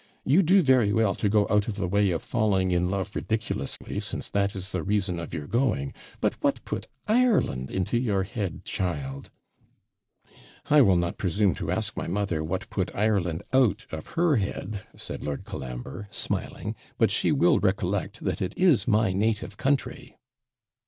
You 0.25 0.41
do 0.41 0.63
very 0.63 0.91
well 0.91 1.13
to 1.13 1.29
go 1.29 1.45
out 1.51 1.67
of 1.67 1.75
the 1.75 1.87
way 1.87 2.09
of 2.09 2.23
falling 2.23 2.71
in 2.71 2.89
love 2.89 3.15
ridiculously, 3.15 3.99
since 3.99 4.29
that 4.31 4.55
is 4.55 4.69
the 4.71 4.81
reason 4.81 5.19
of 5.19 5.31
your 5.31 5.45
going; 5.45 5.93
but 6.19 6.41
what 6.41 6.65
put 6.65 6.87
Ireland 7.07 7.69
into 7.69 7.99
your 7.99 8.23
head, 8.23 8.65
child?' 8.65 9.29
'I 10.71 10.81
will 10.81 10.95
not 10.95 11.19
presume 11.19 11.53
to 11.53 11.69
ask 11.69 11.95
my 11.95 12.07
mother 12.07 12.43
what 12.43 12.67
put 12.71 12.89
Ireland 12.95 13.43
out 13.53 13.85
of 13.91 14.15
her 14.17 14.37
head,' 14.37 14.81
said 14.97 15.23
Lord 15.23 15.45
Colambre, 15.45 16.07
smiling; 16.09 16.73
'but 16.97 17.11
she 17.11 17.31
will 17.31 17.59
recollect 17.59 18.21
that 18.23 18.41
it 18.41 18.57
is 18.57 18.87
my 18.87 19.13
native 19.13 19.55
country.' 19.55 20.17